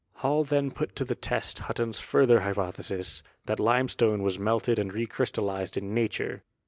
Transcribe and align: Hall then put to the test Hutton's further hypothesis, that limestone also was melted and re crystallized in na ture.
Hall 0.15 0.43
then 0.43 0.71
put 0.71 0.95
to 0.95 1.05
the 1.05 1.13
test 1.13 1.59
Hutton's 1.69 1.99
further 1.99 2.39
hypothesis, 2.39 3.21
that 3.45 3.59
limestone 3.59 4.13
also 4.21 4.23
was 4.23 4.39
melted 4.39 4.79
and 4.79 4.91
re 4.91 5.05
crystallized 5.05 5.77
in 5.77 5.93
na 5.93 6.07
ture. 6.09 6.41